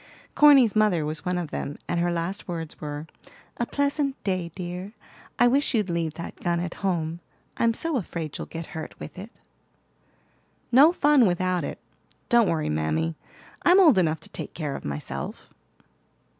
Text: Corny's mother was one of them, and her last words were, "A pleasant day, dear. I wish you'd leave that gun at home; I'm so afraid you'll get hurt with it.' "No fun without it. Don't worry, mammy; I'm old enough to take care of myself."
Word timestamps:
Corny's 0.33 0.75
mother 0.75 1.05
was 1.05 1.23
one 1.25 1.37
of 1.37 1.51
them, 1.51 1.77
and 1.87 1.99
her 1.99 2.11
last 2.11 2.47
words 2.47 2.81
were, 2.81 3.05
"A 3.57 3.67
pleasant 3.67 4.15
day, 4.23 4.49
dear. 4.55 4.93
I 5.37 5.45
wish 5.47 5.75
you'd 5.75 5.91
leave 5.91 6.15
that 6.15 6.39
gun 6.41 6.59
at 6.59 6.73
home; 6.81 7.19
I'm 7.57 7.75
so 7.75 7.97
afraid 7.97 8.35
you'll 8.35 8.47
get 8.47 8.65
hurt 8.73 8.99
with 8.99 9.19
it.' 9.19 9.39
"No 10.71 10.91
fun 10.91 11.27
without 11.27 11.63
it. 11.63 11.77
Don't 12.29 12.49
worry, 12.49 12.67
mammy; 12.67 13.15
I'm 13.61 13.79
old 13.79 13.99
enough 13.99 14.21
to 14.21 14.29
take 14.29 14.55
care 14.55 14.75
of 14.75 14.83
myself." 14.83 15.53